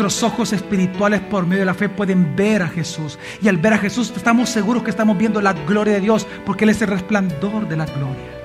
nuestros 0.00 0.22
ojos 0.22 0.54
espirituales 0.54 1.20
por 1.20 1.46
medio 1.46 1.60
de 1.60 1.66
la 1.66 1.74
fe 1.74 1.90
pueden 1.90 2.34
ver 2.34 2.62
a 2.62 2.68
Jesús. 2.68 3.18
Y 3.42 3.48
al 3.48 3.58
ver 3.58 3.74
a 3.74 3.78
Jesús 3.78 4.10
estamos 4.16 4.48
seguros 4.48 4.82
que 4.82 4.90
estamos 4.90 5.18
viendo 5.18 5.42
la 5.42 5.52
gloria 5.52 5.94
de 5.94 6.00
Dios 6.00 6.26
porque 6.46 6.64
Él 6.64 6.70
es 6.70 6.80
el 6.80 6.88
resplandor 6.88 7.68
de 7.68 7.76
la 7.76 7.84
gloria. 7.84 8.40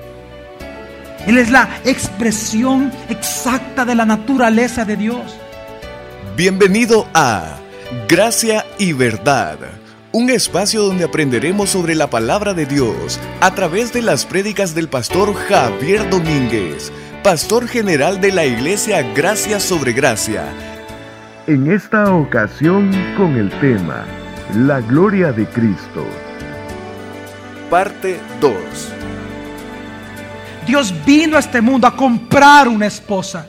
Él 1.26 1.38
es 1.38 1.50
la 1.50 1.80
expresión 1.84 2.92
exacta 3.08 3.86
de 3.86 3.94
la 3.94 4.04
naturaleza 4.04 4.84
de 4.84 4.96
Dios. 4.96 5.34
Bienvenido 6.36 7.08
a 7.14 7.56
Gracia 8.06 8.66
y 8.78 8.92
Verdad, 8.92 9.56
un 10.12 10.28
espacio 10.28 10.82
donde 10.82 11.04
aprenderemos 11.04 11.70
sobre 11.70 11.94
la 11.94 12.10
palabra 12.10 12.52
de 12.52 12.66
Dios 12.66 13.18
a 13.40 13.54
través 13.54 13.94
de 13.94 14.02
las 14.02 14.26
prédicas 14.26 14.74
del 14.74 14.88
pastor 14.88 15.34
Javier 15.34 16.10
Domínguez, 16.10 16.92
pastor 17.24 17.66
general 17.66 18.20
de 18.20 18.32
la 18.32 18.44
iglesia 18.44 19.02
Gracia 19.14 19.58
sobre 19.58 19.94
Gracia. 19.94 20.75
En 21.48 21.70
esta 21.70 22.12
ocasión 22.12 22.90
con 23.16 23.36
el 23.36 23.50
tema 23.60 24.04
La 24.56 24.80
gloria 24.80 25.30
de 25.30 25.46
Cristo. 25.46 26.04
Parte 27.70 28.18
2. 28.40 28.54
Dios 30.66 30.92
vino 31.06 31.36
a 31.36 31.38
este 31.38 31.60
mundo 31.60 31.86
a 31.86 31.94
comprar 31.96 32.66
una 32.66 32.86
esposa. 32.86 33.46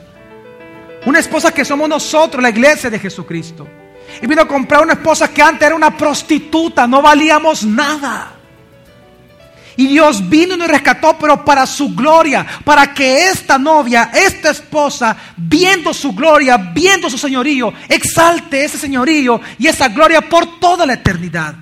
Una 1.06 1.18
esposa 1.18 1.50
que 1.50 1.64
somos 1.64 1.88
nosotros, 1.88 2.40
la 2.40 2.50
iglesia 2.50 2.88
de 2.88 3.00
Jesucristo. 3.00 3.66
Y 4.22 4.28
vino 4.28 4.42
a 4.42 4.46
comprar 4.46 4.84
una 4.84 4.92
esposa 4.92 5.34
que 5.34 5.42
antes 5.42 5.66
era 5.66 5.74
una 5.74 5.96
prostituta, 5.96 6.86
no 6.86 7.02
valíamos 7.02 7.64
nada. 7.64 8.37
Y 9.78 9.86
Dios 9.86 10.28
vino 10.28 10.56
y 10.56 10.58
nos 10.58 10.66
rescató, 10.66 11.16
pero 11.20 11.44
para 11.44 11.64
su 11.64 11.94
gloria, 11.94 12.44
para 12.64 12.92
que 12.92 13.28
esta 13.28 13.58
novia, 13.58 14.10
esta 14.12 14.50
esposa, 14.50 15.16
viendo 15.36 15.94
su 15.94 16.14
gloria, 16.14 16.56
viendo 16.56 17.08
su 17.08 17.16
señorío, 17.16 17.72
exalte 17.88 18.64
ese 18.64 18.76
señorío 18.76 19.40
y 19.56 19.68
esa 19.68 19.86
gloria 19.86 20.20
por 20.20 20.58
toda 20.58 20.84
la 20.84 20.94
eternidad. 20.94 21.54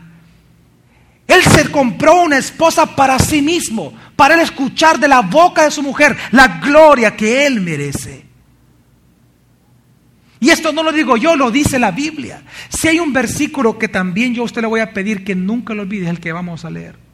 Él 1.26 1.42
se 1.42 1.70
compró 1.70 2.22
una 2.22 2.38
esposa 2.38 2.96
para 2.96 3.18
sí 3.18 3.42
mismo, 3.42 3.92
para 4.16 4.32
él 4.32 4.40
escuchar 4.40 4.98
de 4.98 5.08
la 5.08 5.20
boca 5.20 5.64
de 5.64 5.70
su 5.70 5.82
mujer 5.82 6.16
la 6.30 6.48
gloria 6.48 7.14
que 7.14 7.46
él 7.46 7.60
merece. 7.60 8.24
Y 10.40 10.48
esto 10.48 10.72
no 10.72 10.82
lo 10.82 10.90
digo 10.90 11.18
yo, 11.18 11.36
lo 11.36 11.50
dice 11.50 11.78
la 11.78 11.90
Biblia. 11.90 12.44
Si 12.70 12.88
hay 12.88 12.98
un 12.98 13.12
versículo 13.12 13.78
que 13.78 13.88
también 13.88 14.34
yo 14.34 14.40
a 14.40 14.46
usted 14.46 14.62
le 14.62 14.68
voy 14.68 14.80
a 14.80 14.94
pedir 14.94 15.22
que 15.22 15.34
nunca 15.34 15.74
lo 15.74 15.82
olvide, 15.82 16.04
es 16.04 16.10
el 16.10 16.20
que 16.20 16.32
vamos 16.32 16.64
a 16.64 16.70
leer. 16.70 17.05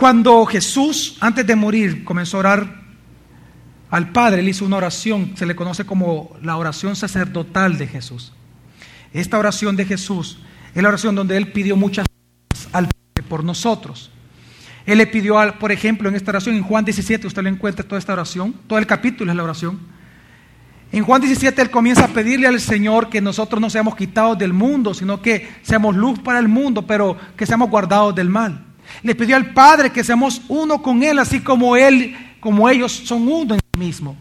Cuando 0.00 0.46
Jesús, 0.46 1.18
antes 1.20 1.46
de 1.46 1.54
morir, 1.54 2.04
comenzó 2.04 2.38
a 2.38 2.40
orar 2.40 2.74
al 3.90 4.12
Padre, 4.12 4.40
él 4.40 4.48
hizo 4.48 4.64
una 4.64 4.78
oración, 4.78 5.32
se 5.36 5.44
le 5.44 5.54
conoce 5.54 5.84
como 5.84 6.38
la 6.42 6.56
oración 6.56 6.96
sacerdotal 6.96 7.76
de 7.76 7.86
Jesús. 7.86 8.32
Esta 9.12 9.38
oración 9.38 9.76
de 9.76 9.84
Jesús 9.84 10.38
es 10.74 10.82
la 10.82 10.88
oración 10.88 11.14
donde 11.14 11.36
él 11.36 11.52
pidió 11.52 11.76
muchas 11.76 12.06
cosas 12.48 12.70
al 12.72 12.84
Padre 12.86 13.28
por 13.28 13.44
nosotros. 13.44 14.10
Él 14.86 14.96
le 14.96 15.06
pidió, 15.06 15.36
por 15.58 15.70
ejemplo, 15.70 16.08
en 16.08 16.14
esta 16.14 16.30
oración, 16.30 16.54
en 16.54 16.62
Juan 16.62 16.86
17, 16.86 17.26
usted 17.26 17.42
lo 17.42 17.50
encuentra 17.50 17.86
toda 17.86 17.98
esta 17.98 18.14
oración, 18.14 18.54
todo 18.66 18.78
el 18.78 18.86
capítulo 18.86 19.30
es 19.30 19.36
la 19.36 19.44
oración. 19.44 19.80
En 20.92 21.04
Juan 21.04 21.20
17 21.20 21.60
él 21.60 21.70
comienza 21.70 22.06
a 22.06 22.08
pedirle 22.08 22.46
al 22.46 22.58
Señor 22.58 23.10
que 23.10 23.20
nosotros 23.20 23.60
no 23.60 23.68
seamos 23.68 23.96
quitados 23.96 24.38
del 24.38 24.54
mundo, 24.54 24.94
sino 24.94 25.20
que 25.20 25.46
seamos 25.60 25.94
luz 25.94 26.20
para 26.20 26.38
el 26.38 26.48
mundo, 26.48 26.86
pero 26.86 27.18
que 27.36 27.44
seamos 27.44 27.68
guardados 27.68 28.14
del 28.14 28.30
mal. 28.30 28.69
Le 29.02 29.14
pidió 29.14 29.36
al 29.36 29.52
Padre 29.52 29.90
que 29.90 30.04
seamos 30.04 30.42
uno 30.48 30.82
con 30.82 31.02
Él, 31.02 31.18
así 31.18 31.40
como 31.40 31.76
Él, 31.76 32.16
como 32.40 32.68
ellos 32.68 32.92
son 32.92 33.28
uno 33.28 33.54
en 33.54 33.60
sí 33.60 33.78
mismo. 33.78 34.16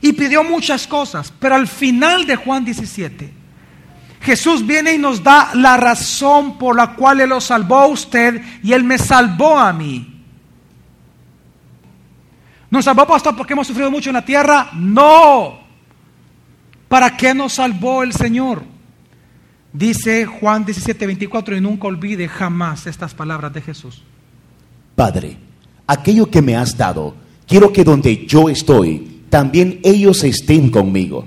Y 0.00 0.12
pidió 0.12 0.42
muchas 0.42 0.86
cosas, 0.86 1.32
pero 1.38 1.54
al 1.54 1.68
final 1.68 2.26
de 2.26 2.36
Juan 2.36 2.64
17, 2.64 3.32
Jesús 4.20 4.66
viene 4.66 4.94
y 4.94 4.98
nos 4.98 5.22
da 5.22 5.50
la 5.54 5.76
razón 5.76 6.58
por 6.58 6.76
la 6.76 6.94
cual 6.94 7.20
Él 7.20 7.30
lo 7.30 7.40
salvó 7.40 7.78
a 7.78 7.86
usted 7.86 8.42
y 8.62 8.72
Él 8.72 8.84
me 8.84 8.98
salvó 8.98 9.58
a 9.58 9.72
mí. 9.72 10.06
¿Nos 12.70 12.84
salvó, 12.84 13.06
pastor, 13.06 13.36
porque 13.36 13.52
hemos 13.52 13.66
sufrido 13.66 13.90
mucho 13.90 14.10
en 14.10 14.14
la 14.14 14.24
tierra? 14.24 14.70
No. 14.74 15.60
¿Para 16.88 17.16
qué 17.16 17.34
nos 17.34 17.54
salvó 17.54 18.02
el 18.02 18.12
Señor? 18.12 18.62
Dice 19.72 20.26
Juan 20.26 20.64
17, 20.64 21.06
24, 21.06 21.56
y 21.56 21.60
nunca 21.60 21.86
olvide 21.88 22.28
jamás 22.28 22.86
estas 22.86 23.14
palabras 23.14 23.52
de 23.52 23.60
Jesús. 23.60 24.02
Padre, 25.00 25.34
aquello 25.86 26.30
que 26.30 26.42
me 26.42 26.54
has 26.54 26.76
dado, 26.76 27.14
quiero 27.48 27.72
que 27.72 27.84
donde 27.84 28.26
yo 28.26 28.50
estoy, 28.50 29.22
también 29.30 29.80
ellos 29.82 30.22
estén 30.24 30.70
conmigo, 30.70 31.26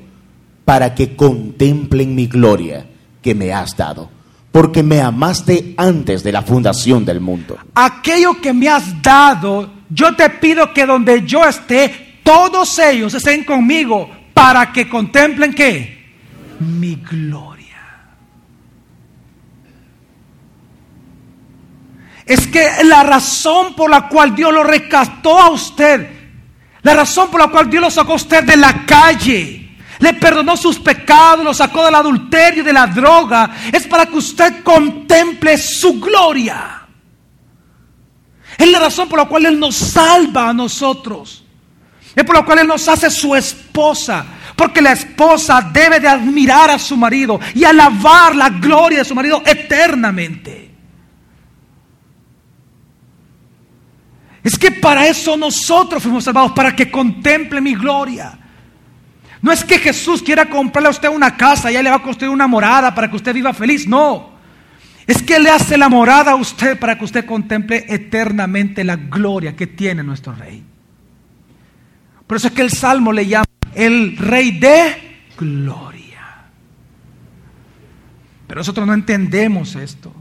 para 0.64 0.94
que 0.94 1.16
contemplen 1.16 2.14
mi 2.14 2.28
gloria 2.28 2.86
que 3.20 3.34
me 3.34 3.52
has 3.52 3.76
dado, 3.76 4.12
porque 4.52 4.84
me 4.84 5.02
amaste 5.02 5.74
antes 5.76 6.22
de 6.22 6.32
la 6.32 6.44
fundación 6.44 7.04
del 7.04 7.20
mundo. 7.20 7.58
Aquello 7.74 8.40
que 8.40 8.54
me 8.54 8.70
has 8.70 9.02
dado, 9.02 9.68
yo 9.90 10.16
te 10.16 10.30
pido 10.30 10.72
que 10.72 10.86
donde 10.86 11.26
yo 11.26 11.44
esté, 11.44 12.20
todos 12.24 12.78
ellos 12.78 13.16
estén 13.16 13.44
conmigo, 13.44 14.08
para 14.36 14.72
que 14.72 14.88
contemplen 14.88 15.52
qué? 15.52 16.14
Mi 16.60 16.94
gloria. 16.98 17.53
Es 22.26 22.48
que 22.48 22.84
la 22.84 23.04
razón 23.04 23.76
por 23.76 23.90
la 23.90 24.08
cual 24.08 24.36
Dios 24.36 24.54
lo 24.54 24.64
rescató 24.64 25.40
a 25.40 25.50
usted, 25.50 26.10
la 26.82 26.94
razón 26.94 27.30
por 27.30 27.42
la 27.42 27.48
cual 27.48 27.70
Dios 27.70 27.82
lo 27.82 27.92
sacó 27.92 28.14
a 28.14 28.18
usted 28.18 28.44
de 28.44 28.58
la 28.58 28.86
calle, 28.86 29.78
le 30.00 30.14
perdonó 30.14 30.56
sus 30.58 30.80
pecados, 30.80 31.44
lo 31.44 31.54
sacó 31.54 31.86
del 31.86 31.96
adulterio 31.96 32.62
y 32.62 32.66
de 32.66 32.74
la 32.74 32.88
droga, 32.88 33.52
es 33.72 33.88
para 33.88 34.06
que 34.06 34.18
usted 34.18 34.64
contemple 34.64 35.58
su 35.58 36.00
gloria. 36.00 36.82
Es 38.58 38.70
la 38.70 38.80
razón 38.80 39.10
por 39.10 39.20
la 39.20 39.26
cual 39.26 39.46
Él 39.46 39.60
nos 39.60 39.76
salva 39.76 40.50
a 40.50 40.54
nosotros. 40.54 41.44
Es 42.16 42.24
por 42.24 42.36
la 42.36 42.46
cual 42.46 42.60
Él 42.60 42.68
nos 42.68 42.88
hace 42.88 43.10
su 43.10 43.36
esposa. 43.36 44.26
Porque 44.56 44.82
la 44.82 44.92
esposa 44.92 45.62
debe 45.74 46.00
de 46.00 46.08
admirar 46.08 46.70
a 46.70 46.78
su 46.78 46.96
marido 46.96 47.40
y 47.56 47.64
alabar 47.64 48.36
la 48.36 48.50
gloria 48.50 49.00
de 49.00 49.06
su 49.06 49.16
marido 49.16 49.42
eternamente. 49.46 50.73
Es 54.44 54.58
que 54.58 54.72
para 54.72 55.08
eso 55.08 55.38
nosotros 55.38 56.04
fuimos 56.04 56.26
salvados, 56.26 56.52
para 56.52 56.76
que 56.76 56.92
contemple 56.92 57.62
mi 57.62 57.76
gloria. 57.76 58.38
No 59.42 59.52
es 59.52 59.64
que 59.64 59.80
Jesús 59.80 60.22
quiera 60.22 60.50
comprarle 60.50 60.88
a 60.88 60.92
usted 60.92 61.10
una 61.10 61.36
casa 61.36 61.72
y 61.72 61.82
le 61.82 61.90
va 61.90 61.98
a 61.98 62.02
construir 62.02 62.32
una 62.32 62.48
morada 62.48 62.94
para 62.94 63.10
que 63.10 63.16
usted 63.16 63.34
viva 63.34 63.54
feliz. 63.54 63.88
No. 63.88 64.32
Es 65.06 65.22
que 65.22 65.40
le 65.40 65.50
hace 65.50 65.78
la 65.78 65.90
morada 65.90 66.32
a 66.32 66.36
usted 66.36 66.80
para 66.80 66.98
que 66.98 67.06
usted 67.06 67.26
contemple 67.26 67.86
eternamente 67.90 68.84
la 68.84 68.96
gloria 68.96 69.56
que 69.56 69.68
tiene 69.68 70.02
nuestro 70.02 70.34
rey. 70.34 70.64
Por 72.26 72.38
eso 72.38 72.48
es 72.48 72.54
que 72.54 72.62
el 72.62 72.72
Salmo 72.72 73.12
le 73.12 73.28
llama 73.28 73.46
el 73.76 74.18
rey 74.18 74.52
de 74.52 75.30
gloria. 75.38 76.22
Pero 78.48 78.60
nosotros 78.60 78.88
no 78.88 78.94
entendemos 78.94 79.76
esto. 79.76 80.14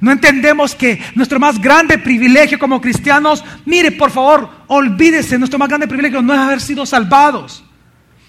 No 0.00 0.12
entendemos 0.12 0.74
que 0.74 1.00
nuestro 1.14 1.40
más 1.40 1.60
grande 1.60 1.98
privilegio 1.98 2.58
como 2.58 2.80
cristianos, 2.80 3.42
mire 3.64 3.92
por 3.92 4.10
favor, 4.10 4.50
olvídese, 4.66 5.38
nuestro 5.38 5.58
más 5.58 5.68
grande 5.68 5.88
privilegio 5.88 6.20
no 6.22 6.34
es 6.34 6.40
haber 6.40 6.60
sido 6.60 6.84
salvados. 6.84 7.64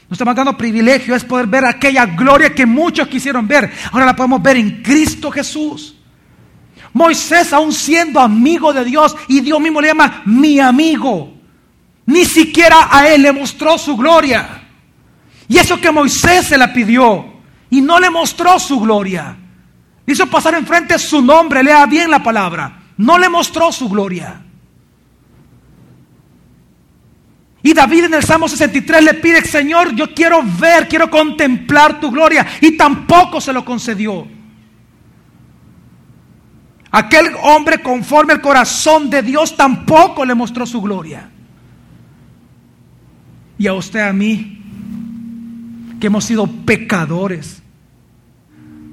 Nuestro 0.10 0.26
más 0.26 0.36
grande 0.36 0.54
privilegio 0.54 1.16
es 1.16 1.26
poder 1.26 1.48
ver 1.48 1.66
aquella 1.66 2.06
gloria 2.06 2.56
que 2.56 2.66
muchos 2.66 3.08
quisieron 3.08 3.48
ver. 3.48 3.72
Ahora 3.92 4.06
la 4.06 4.16
podemos 4.16 4.42
ver 4.42 4.58
en 4.58 4.82
Cristo 4.82 5.30
Jesús. 5.30 5.96
Moisés 6.94 7.52
aún 7.52 7.74
siendo 7.74 8.20
amigo 8.20 8.72
de 8.72 8.86
Dios 8.86 9.16
y 9.28 9.42
Dios 9.42 9.60
mismo 9.60 9.82
le 9.82 9.90
llama 9.90 10.22
mi 10.26 10.60
amigo. 10.60 11.34
Ni 12.06 12.24
siquiera 12.24 12.88
a 12.90 13.10
él 13.10 13.24
le 13.24 13.34
mostró 13.34 13.78
su 13.78 13.98
gloria. 13.98 14.62
Y 15.50 15.58
eso 15.58 15.80
que 15.80 15.92
Moisés 15.92 16.48
se 16.48 16.58
la 16.58 16.72
pidió 16.72 17.26
y 17.70 17.82
no 17.82 18.00
le 18.00 18.10
mostró 18.10 18.58
su 18.60 18.80
gloria. 18.80 19.36
Hizo 20.08 20.26
pasar 20.28 20.56
enfrente 20.56 20.98
su 20.98 21.22
nombre, 21.22 21.62
lea 21.62 21.86
bien 21.86 22.10
la 22.10 22.24
palabra. 22.24 22.80
No 22.96 23.20
le 23.20 23.28
mostró 23.30 23.72
su 23.72 23.90
gloria. 23.90 24.42
Y 27.62 27.74
David 27.74 28.06
en 28.06 28.14
el 28.14 28.24
Salmo 28.24 28.48
63 28.48 29.04
le 29.04 29.14
pide, 29.16 29.42
Señor, 29.42 29.94
yo 29.94 30.14
quiero 30.14 30.42
ver, 30.58 30.88
quiero 30.88 31.12
contemplar 31.12 32.00
tu 32.00 32.10
gloria. 32.10 32.48
Y 32.62 32.78
tampoco 32.78 33.42
se 33.42 33.52
lo 33.52 33.66
concedió. 33.66 34.26
Aquel 36.90 37.36
hombre 37.44 37.82
conforme 37.82 38.32
al 38.32 38.42
corazón 38.42 39.10
de 39.10 39.22
Dios 39.22 39.58
tampoco 39.58 40.24
le 40.24 40.34
mostró 40.34 40.66
su 40.66 40.82
gloria. 40.82 41.30
Y 43.58 43.68
a 43.68 43.74
usted, 43.74 44.00
a 44.00 44.14
mí, 44.14 44.62
que 46.00 46.08
hemos 46.08 46.24
sido 46.24 46.48
pecadores, 46.48 47.62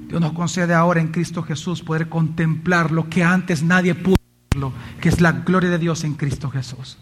Dios 0.07 0.21
nos 0.21 0.33
concede 0.33 0.73
ahora 0.73 1.01
en 1.01 1.07
Cristo 1.07 1.43
Jesús 1.43 1.81
poder 1.81 2.09
contemplar 2.09 2.91
lo 2.91 3.09
que 3.09 3.23
antes 3.23 3.63
nadie 3.63 3.95
pudo 3.95 4.17
verlo, 4.51 4.73
que 5.01 5.09
es 5.09 5.21
la 5.21 5.31
gloria 5.31 5.69
de 5.69 5.79
Dios 5.79 6.03
en 6.03 6.13
Cristo 6.13 6.49
Jesús. 6.49 6.97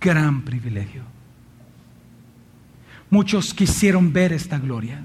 gran 0.00 0.42
privilegio. 0.42 1.02
Muchos 3.10 3.54
quisieron 3.54 4.12
ver 4.12 4.32
esta 4.32 4.58
gloria. 4.58 5.04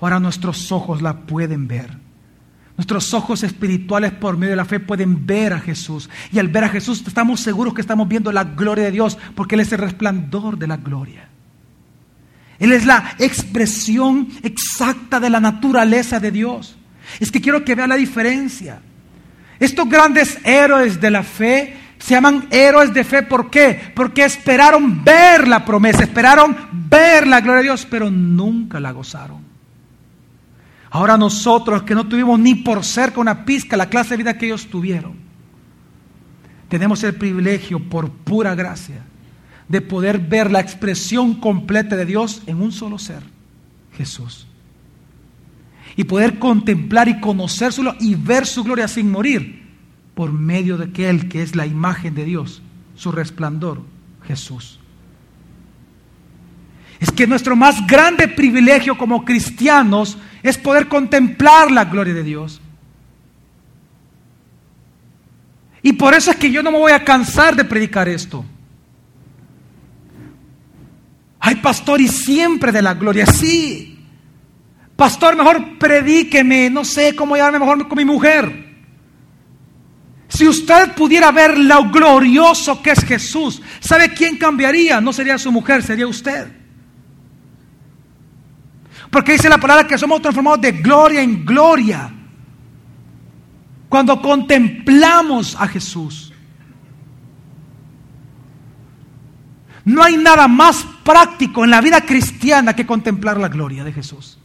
Ahora 0.00 0.20
nuestros 0.20 0.72
ojos 0.72 1.00
la 1.00 1.20
pueden 1.20 1.68
ver. 1.68 1.98
Nuestros 2.76 3.14
ojos 3.14 3.42
espirituales 3.42 4.12
por 4.12 4.36
medio 4.36 4.50
de 4.50 4.56
la 4.56 4.64
fe 4.64 4.80
pueden 4.80 5.26
ver 5.26 5.52
a 5.52 5.60
Jesús. 5.60 6.10
Y 6.32 6.38
al 6.38 6.48
ver 6.48 6.64
a 6.64 6.68
Jesús 6.68 7.02
estamos 7.06 7.40
seguros 7.40 7.72
que 7.72 7.80
estamos 7.80 8.08
viendo 8.08 8.32
la 8.32 8.44
gloria 8.44 8.84
de 8.84 8.90
Dios 8.90 9.16
porque 9.34 9.54
Él 9.54 9.62
es 9.62 9.72
el 9.72 9.78
resplandor 9.78 10.58
de 10.58 10.66
la 10.66 10.76
gloria. 10.76 11.30
Él 12.58 12.72
es 12.72 12.86
la 12.86 13.14
expresión 13.18 14.28
exacta 14.42 15.20
de 15.20 15.30
la 15.30 15.40
naturaleza 15.40 16.20
de 16.20 16.30
Dios. 16.30 16.76
Es 17.20 17.30
que 17.30 17.40
quiero 17.40 17.64
que 17.64 17.74
vea 17.74 17.86
la 17.86 17.96
diferencia. 17.96 18.80
Estos 19.58 19.88
grandes 19.88 20.38
héroes 20.44 21.00
de 21.00 21.10
la 21.10 21.22
fe 21.22 21.76
se 21.98 22.14
llaman 22.14 22.46
héroes 22.50 22.92
de 22.92 23.04
fe. 23.04 23.22
¿Por 23.22 23.50
qué? 23.50 23.92
Porque 23.94 24.24
esperaron 24.24 25.04
ver 25.04 25.46
la 25.48 25.64
promesa, 25.64 26.04
esperaron 26.04 26.56
ver 26.72 27.26
la 27.26 27.40
gloria 27.40 27.58
de 27.58 27.64
Dios, 27.64 27.86
pero 27.88 28.10
nunca 28.10 28.80
la 28.80 28.92
gozaron. 28.92 29.44
Ahora 30.90 31.18
nosotros 31.18 31.82
que 31.82 31.94
no 31.94 32.06
tuvimos 32.06 32.38
ni 32.38 32.54
por 32.54 32.84
cerca 32.84 33.20
una 33.20 33.44
pizca 33.44 33.76
la 33.76 33.88
clase 33.88 34.10
de 34.10 34.16
vida 34.18 34.38
que 34.38 34.46
ellos 34.46 34.68
tuvieron, 34.68 35.14
tenemos 36.68 37.02
el 37.04 37.14
privilegio 37.14 37.80
por 37.80 38.10
pura 38.10 38.54
gracia 38.54 39.02
de 39.68 39.80
poder 39.80 40.18
ver 40.18 40.50
la 40.50 40.60
expresión 40.60 41.34
completa 41.34 41.96
de 41.96 42.06
Dios 42.06 42.42
en 42.46 42.60
un 42.60 42.72
solo 42.72 42.98
ser, 42.98 43.22
Jesús. 43.96 44.46
Y 45.96 46.04
poder 46.04 46.38
contemplar 46.38 47.08
y 47.08 47.20
conocérselo 47.20 47.94
y 48.00 48.14
ver 48.14 48.46
su 48.46 48.62
gloria 48.62 48.86
sin 48.86 49.10
morir 49.10 49.64
por 50.14 50.32
medio 50.32 50.76
de 50.76 50.86
aquel 50.86 51.28
que 51.28 51.42
es 51.42 51.56
la 51.56 51.66
imagen 51.66 52.14
de 52.14 52.24
Dios, 52.24 52.62
su 52.94 53.12
resplandor, 53.12 53.82
Jesús. 54.26 54.78
Es 57.00 57.10
que 57.10 57.26
nuestro 57.26 57.56
más 57.56 57.86
grande 57.86 58.28
privilegio 58.28 58.96
como 58.96 59.24
cristianos 59.24 60.16
es 60.42 60.56
poder 60.56 60.88
contemplar 60.88 61.70
la 61.70 61.84
gloria 61.84 62.14
de 62.14 62.22
Dios. 62.22 62.60
Y 65.82 65.92
por 65.92 66.14
eso 66.14 66.30
es 66.30 66.36
que 66.36 66.50
yo 66.50 66.62
no 66.62 66.72
me 66.72 66.78
voy 66.78 66.92
a 66.92 67.04
cansar 67.04 67.54
de 67.54 67.64
predicar 67.64 68.08
esto. 68.08 68.44
Ay, 71.48 71.54
pastor, 71.54 72.00
y 72.00 72.08
siempre 72.08 72.72
de 72.72 72.82
la 72.82 72.94
gloria, 72.94 73.24
sí. 73.24 74.00
Pastor, 74.96 75.36
mejor 75.36 75.78
predíqueme, 75.78 76.68
no 76.68 76.84
sé 76.84 77.14
cómo 77.14 77.36
llevarme 77.36 77.60
mejor 77.60 77.86
con 77.86 77.96
mi 77.96 78.04
mujer. 78.04 78.74
Si 80.26 80.48
usted 80.48 80.92
pudiera 80.96 81.30
ver 81.30 81.56
lo 81.56 81.88
glorioso 81.88 82.82
que 82.82 82.90
es 82.90 83.04
Jesús, 83.04 83.62
¿sabe 83.78 84.12
quién 84.12 84.38
cambiaría? 84.38 85.00
No 85.00 85.12
sería 85.12 85.38
su 85.38 85.52
mujer, 85.52 85.84
sería 85.84 86.08
usted. 86.08 86.48
Porque 89.08 89.34
dice 89.34 89.48
la 89.48 89.58
palabra 89.58 89.86
que 89.86 89.96
somos 89.96 90.20
transformados 90.20 90.62
de 90.62 90.72
gloria 90.72 91.22
en 91.22 91.44
gloria. 91.44 92.12
Cuando 93.88 94.20
contemplamos 94.20 95.54
a 95.54 95.68
Jesús. 95.68 96.32
No 99.86 100.02
hay 100.02 100.16
nada 100.16 100.48
más 100.48 100.84
práctico 101.04 101.64
en 101.64 101.70
la 101.70 101.80
vida 101.80 102.00
cristiana 102.00 102.74
que 102.74 102.84
contemplar 102.84 103.38
la 103.38 103.48
gloria 103.48 103.84
de 103.84 103.92
Jesús. 103.92 104.36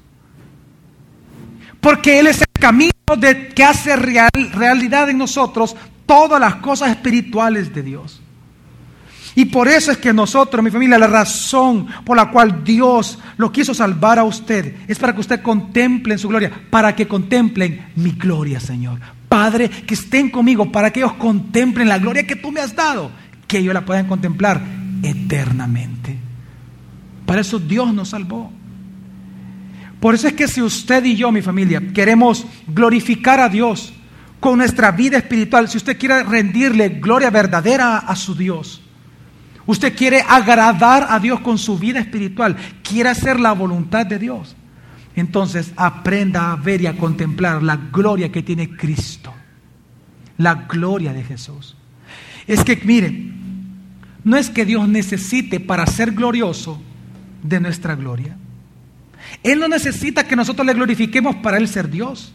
Porque 1.82 2.20
Él 2.20 2.28
es 2.28 2.42
el 2.42 2.60
camino 2.60 2.92
de, 3.18 3.48
que 3.50 3.64
hace 3.64 3.96
real, 3.96 4.30
realidad 4.54 5.10
en 5.10 5.18
nosotros 5.18 5.76
todas 6.06 6.40
las 6.40 6.56
cosas 6.58 6.92
espirituales 6.92 7.74
de 7.74 7.82
Dios. 7.82 8.22
Y 9.34 9.46
por 9.46 9.68
eso 9.68 9.92
es 9.92 9.98
que 9.98 10.14
nosotros, 10.14 10.64
mi 10.64 10.70
familia, 10.70 11.00
la 11.00 11.08
razón 11.08 11.88
por 12.06 12.18
la 12.18 12.30
cual 12.30 12.64
Dios 12.64 13.18
lo 13.38 13.52
quiso 13.52 13.74
salvar 13.74 14.20
a 14.20 14.24
usted 14.24 14.76
es 14.88 15.00
para 15.00 15.16
que 15.16 15.22
usted 15.22 15.42
contemple 15.42 16.20
su 16.20 16.28
gloria, 16.28 16.52
para 16.70 16.96
que 16.96 17.08
contemplen 17.08 17.88
mi 17.96 18.12
gloria, 18.12 18.60
Señor. 18.60 19.00
Padre, 19.28 19.70
que 19.70 19.96
estén 19.96 20.30
conmigo, 20.30 20.72
para 20.72 20.94
que 20.94 21.00
ellos 21.00 21.14
contemplen 21.14 21.90
la 21.90 21.98
gloria 21.98 22.28
que 22.28 22.36
tú 22.36 22.52
me 22.52 22.62
has 22.62 22.76
dado, 22.76 23.10
que 23.48 23.58
ellos 23.58 23.74
la 23.74 23.84
puedan 23.84 24.06
contemplar 24.06 24.81
eternamente. 25.04 26.18
Para 27.26 27.42
eso 27.42 27.60
Dios 27.60 27.94
nos 27.94 28.10
salvó. 28.10 28.52
Por 30.00 30.16
eso 30.16 30.28
es 30.28 30.34
que 30.34 30.48
si 30.48 30.62
usted 30.62 31.06
y 31.06 31.16
yo, 31.16 31.32
mi 31.32 31.42
familia, 31.42 31.82
queremos 31.94 32.46
glorificar 32.68 33.40
a 33.40 33.50
Dios 33.50 33.94
con 34.40 34.58
nuestra 34.58 34.92
vida 34.92 35.18
espiritual, 35.18 35.70
si 35.70 35.78
usted 35.78 35.98
quiere 35.98 36.24
rendirle 36.24 36.90
gloria 36.90 37.30
verdadera 37.30 38.00
a 38.00 38.16
su 38.16 38.34
Dios, 38.34 38.82
Usted 39.66 39.96
quiere 39.96 40.22
agradar 40.28 41.08
a 41.10 41.20
Dios 41.20 41.40
con 41.42 41.58
su 41.58 41.78
vida 41.78 42.00
espiritual, 42.00 42.58
quiere 42.84 43.10
hacer 43.10 43.40
la 43.40 43.54
voluntad 43.54 44.06
de 44.06 44.20
Dios. 44.20 44.56
Entonces 45.16 45.72
aprenda 45.76 46.52
a 46.52 46.56
ver 46.56 46.82
y 46.82 46.88
a 46.88 46.98
contemplar 46.98 47.62
la 47.62 47.76
gloria 47.76 48.32
que 48.32 48.44
tiene 48.44 48.76
Cristo, 48.76 49.34
la 50.38 50.56
gloria 50.56 51.14
de 51.14 51.24
Jesús. 51.24 51.76
Es 52.48 52.64
que, 52.64 52.82
mire, 52.84 53.32
no 54.24 54.38
es 54.38 54.50
que 54.50 54.66
Dios 54.66 54.88
necesite 54.88 55.60
para 55.60 55.86
ser 55.88 56.12
glorioso 56.12 56.82
de 57.44 57.60
nuestra 57.60 57.96
gloria. 57.96 58.38
Él 59.44 59.60
no 59.60 59.68
necesita 59.68 60.28
que 60.28 60.36
nosotros 60.36 60.66
le 60.66 60.74
glorifiquemos 60.74 61.38
para 61.38 61.58
Él 61.58 61.68
ser 61.68 61.90
Dios. 61.90 62.34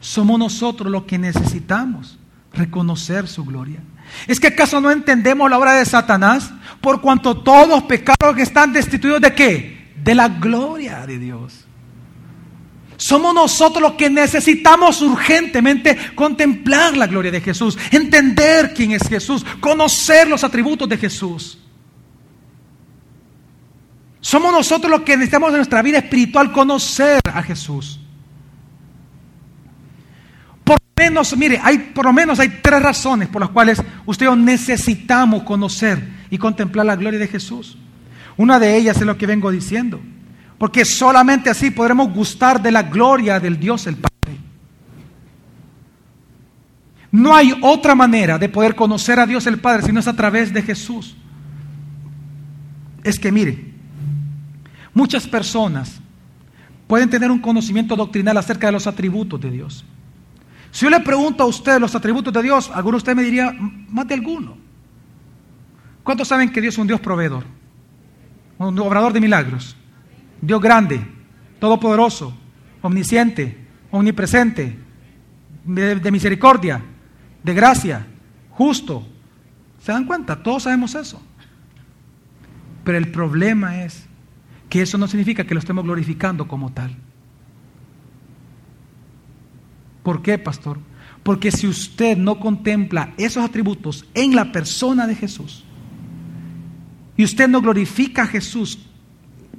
Somos 0.00 0.38
nosotros 0.38 0.90
los 0.90 1.04
que 1.04 1.18
necesitamos 1.18 2.18
reconocer 2.52 3.28
su 3.28 3.44
gloria. 3.44 3.80
¿Es 4.26 4.40
que 4.40 4.48
acaso 4.48 4.80
no 4.80 4.90
entendemos 4.90 5.48
la 5.48 5.58
obra 5.58 5.74
de 5.74 5.84
Satanás? 5.84 6.52
Por 6.80 7.00
cuanto 7.00 7.38
todos 7.38 7.84
pecados 7.84 8.36
que 8.36 8.42
están 8.42 8.72
destituidos 8.72 9.20
de 9.20 9.34
qué? 9.34 9.92
De 10.02 10.14
la 10.14 10.28
gloria 10.28 11.06
de 11.06 11.18
Dios. 11.18 11.66
Somos 13.02 13.34
nosotros 13.34 13.82
los 13.82 13.92
que 13.92 14.08
necesitamos 14.08 15.02
urgentemente 15.02 15.96
contemplar 16.14 16.96
la 16.96 17.06
gloria 17.06 17.30
de 17.30 17.40
Jesús, 17.40 17.76
entender 17.90 18.72
quién 18.74 18.92
es 18.92 19.08
Jesús, 19.08 19.44
conocer 19.60 20.28
los 20.28 20.44
atributos 20.44 20.88
de 20.88 20.96
Jesús. 20.96 21.58
Somos 24.20 24.52
nosotros 24.52 24.90
los 24.90 25.02
que 25.02 25.16
necesitamos 25.16 25.50
en 25.50 25.56
nuestra 25.56 25.82
vida 25.82 25.98
espiritual 25.98 26.52
conocer 26.52 27.20
a 27.24 27.42
Jesús 27.42 27.98
menos, 31.02 31.36
mire, 31.36 31.60
hay, 31.62 31.78
por 31.78 32.04
lo 32.04 32.12
menos 32.12 32.38
hay 32.38 32.60
tres 32.62 32.80
razones 32.80 33.28
por 33.28 33.40
las 33.40 33.50
cuales 33.50 33.82
usted 34.06 34.30
necesitamos 34.30 35.42
conocer 35.42 36.08
y 36.30 36.38
contemplar 36.38 36.86
la 36.86 36.96
gloria 36.96 37.18
de 37.18 37.28
Jesús. 37.28 37.76
Una 38.36 38.58
de 38.58 38.76
ellas 38.76 38.96
es 38.96 39.02
lo 39.02 39.18
que 39.18 39.26
vengo 39.26 39.50
diciendo. 39.50 40.00
Porque 40.62 40.84
solamente 40.84 41.50
así 41.50 41.72
podremos 41.72 42.14
gustar 42.14 42.62
de 42.62 42.70
la 42.70 42.84
gloria 42.84 43.40
del 43.40 43.58
Dios 43.58 43.84
el 43.88 43.96
Padre. 43.96 44.38
No 47.10 47.34
hay 47.34 47.52
otra 47.62 47.96
manera 47.96 48.38
de 48.38 48.48
poder 48.48 48.76
conocer 48.76 49.18
a 49.18 49.26
Dios 49.26 49.44
el 49.48 49.58
Padre 49.58 49.82
si 49.82 49.90
no 49.90 49.98
es 49.98 50.06
a 50.06 50.14
través 50.14 50.52
de 50.52 50.62
Jesús. 50.62 51.16
Es 53.02 53.18
que 53.18 53.32
mire, 53.32 53.72
muchas 54.94 55.26
personas 55.26 56.00
pueden 56.86 57.10
tener 57.10 57.32
un 57.32 57.40
conocimiento 57.40 57.96
doctrinal 57.96 58.36
acerca 58.36 58.68
de 58.68 58.74
los 58.74 58.86
atributos 58.86 59.40
de 59.40 59.50
Dios. 59.50 59.84
Si 60.70 60.84
yo 60.84 60.90
le 60.90 61.00
pregunto 61.00 61.42
a 61.42 61.46
usted 61.46 61.80
los 61.80 61.96
atributos 61.96 62.32
de 62.32 62.40
Dios, 62.40 62.70
alguno 62.72 62.98
de 62.98 62.98
usted 62.98 63.16
me 63.16 63.24
diría, 63.24 63.52
más 63.88 64.06
de 64.06 64.14
alguno. 64.14 64.56
¿Cuántos 66.04 66.28
saben 66.28 66.52
que 66.52 66.60
Dios 66.60 66.76
es 66.76 66.78
un 66.78 66.86
Dios 66.86 67.00
proveedor? 67.00 67.42
Un 68.58 68.78
obrador 68.78 69.12
de 69.12 69.20
milagros. 69.20 69.76
Dios 70.42 70.60
grande, 70.60 71.00
todopoderoso, 71.60 72.36
omnisciente, 72.82 73.56
omnipresente, 73.92 74.76
de, 75.64 75.94
de 75.94 76.10
misericordia, 76.10 76.82
de 77.42 77.54
gracia, 77.54 78.06
justo. 78.50 79.06
¿Se 79.80 79.92
dan 79.92 80.04
cuenta? 80.04 80.42
Todos 80.42 80.64
sabemos 80.64 80.94
eso. 80.96 81.22
Pero 82.84 82.98
el 82.98 83.10
problema 83.12 83.84
es 83.84 84.04
que 84.68 84.82
eso 84.82 84.98
no 84.98 85.06
significa 85.06 85.44
que 85.44 85.54
lo 85.54 85.60
estemos 85.60 85.84
glorificando 85.84 86.48
como 86.48 86.72
tal. 86.72 86.96
¿Por 90.02 90.22
qué, 90.22 90.38
pastor? 90.38 90.78
Porque 91.22 91.52
si 91.52 91.68
usted 91.68 92.16
no 92.16 92.40
contempla 92.40 93.14
esos 93.16 93.44
atributos 93.44 94.04
en 94.14 94.34
la 94.34 94.50
persona 94.50 95.06
de 95.06 95.14
Jesús 95.14 95.64
y 97.16 97.22
usted 97.22 97.48
no 97.48 97.60
glorifica 97.60 98.22
a 98.22 98.26
Jesús 98.26 98.88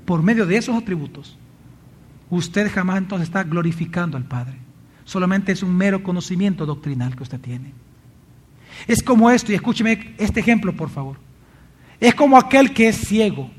por 0.06 0.24
medio 0.24 0.46
de 0.46 0.58
esos 0.58 0.76
atributos, 0.76 1.38
usted 2.30 2.72
jamás 2.72 2.98
entonces 2.98 3.28
está 3.28 3.44
glorificando 3.44 4.18
al 4.18 4.26
Padre. 4.26 4.58
Solamente 5.06 5.52
es 5.52 5.64
un 5.64 5.76
mero 5.76 6.04
conocimiento 6.04 6.66
doctrinal 6.66 7.16
que 7.16 7.24
usted 7.24 7.40
tiene. 7.40 7.74
Es 8.88 9.04
como 9.04 9.30
esto, 9.30 9.52
y 9.52 9.56
escúcheme 9.56 10.16
este 10.18 10.40
ejemplo, 10.40 10.76
por 10.76 10.90
favor. 10.90 11.18
Es 12.00 12.16
como 12.16 12.38
aquel 12.38 12.74
que 12.74 12.90
es 12.90 12.98
ciego 12.98 13.50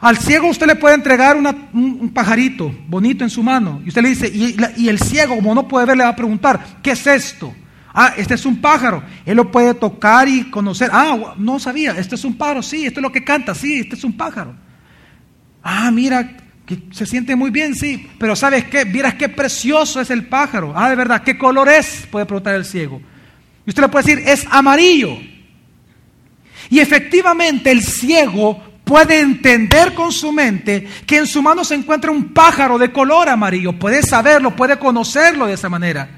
al 0.00 0.16
ciego 0.16 0.48
usted 0.48 0.66
le 0.66 0.76
puede 0.76 0.94
entregar 0.94 1.36
un, 1.36 2.10
pajarito 2.14 2.74
bonito 2.88 3.22
en 3.22 3.28
su 3.28 3.42
mano 3.42 3.82
y 3.84 3.88
usted 3.88 4.02
le 4.02 4.08
dice, 4.08 4.28
y, 4.28 4.56
y, 4.78 4.88
el 4.88 4.98
ciego 4.98 5.36
como 5.36 5.54
no 5.54 5.68
puede 5.68 5.86
ver 5.86 5.98
le 5.98 6.04
va 6.04 6.10
a 6.10 6.16
preguntar, 6.16 6.78
¿qué 6.82 6.92
es 6.92 7.06
esto? 7.06 7.54
Ah, 7.92 8.14
este 8.16 8.34
es 8.34 8.46
un 8.46 8.60
pájaro. 8.60 9.02
Él 9.26 9.36
lo 9.36 9.50
puede 9.50 9.74
tocar 9.74 10.28
y 10.28 10.48
conocer. 10.48 10.90
Ah, 10.92 11.34
no 11.36 11.58
sabía. 11.58 11.90
Este 11.98 12.14
es 12.14 12.24
un 12.24 12.34
pájaro. 12.34 12.62
Sí, 12.62 12.86
esto 12.86 13.00
es 13.00 13.02
lo 13.02 13.10
que 13.10 13.24
canta. 13.24 13.52
Sí, 13.52 13.80
este 13.80 13.96
es 13.96 14.04
un 14.04 14.12
pájaro. 14.12 14.54
Ah, 15.62 15.90
mira, 15.90 16.36
se 16.92 17.06
siente 17.06 17.36
muy 17.36 17.50
bien, 17.50 17.74
sí. 17.74 18.08
Pero 18.18 18.36
¿sabes 18.36 18.64
qué? 18.64 18.84
Miras 18.84 19.14
qué 19.14 19.28
precioso 19.28 20.00
es 20.00 20.10
el 20.10 20.26
pájaro. 20.26 20.72
Ah, 20.76 20.90
de 20.90 20.96
verdad, 20.96 21.22
¿qué 21.22 21.36
color 21.36 21.68
es? 21.68 22.06
Puede 22.10 22.26
preguntar 22.26 22.54
el 22.54 22.64
ciego. 22.64 23.00
Y 23.66 23.70
usted 23.70 23.82
le 23.82 23.88
puede 23.88 24.04
decir, 24.04 24.28
es 24.28 24.46
amarillo. 24.50 25.16
Y 26.70 26.78
efectivamente 26.78 27.70
el 27.70 27.82
ciego 27.82 28.62
puede 28.84 29.20
entender 29.20 29.94
con 29.94 30.12
su 30.12 30.32
mente 30.32 30.88
que 31.06 31.18
en 31.18 31.26
su 31.26 31.42
mano 31.42 31.64
se 31.64 31.74
encuentra 31.74 32.10
un 32.10 32.32
pájaro 32.32 32.78
de 32.78 32.92
color 32.92 33.28
amarillo. 33.28 33.78
Puede 33.78 34.02
saberlo, 34.02 34.54
puede 34.56 34.78
conocerlo 34.78 35.46
de 35.46 35.54
esa 35.54 35.68
manera. 35.68 36.08